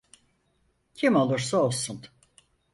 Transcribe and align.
Kim 0.95 1.15
olursa 1.15 1.57
olsun. 1.57 2.01